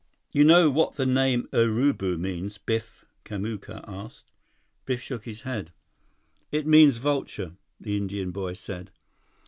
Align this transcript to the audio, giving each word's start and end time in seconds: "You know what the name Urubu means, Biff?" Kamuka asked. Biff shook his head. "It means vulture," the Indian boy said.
"You 0.31 0.43
know 0.43 0.71
what 0.71 0.95
the 0.95 1.05
name 1.05 1.47
Urubu 1.53 2.17
means, 2.17 2.57
Biff?" 2.57 3.05
Kamuka 3.23 3.83
asked. 3.87 4.31
Biff 4.87 4.99
shook 4.99 5.25
his 5.25 5.41
head. 5.41 5.71
"It 6.51 6.65
means 6.65 6.97
vulture," 6.97 7.55
the 7.79 7.97
Indian 7.97 8.31
boy 8.31 8.53
said. 8.53 8.89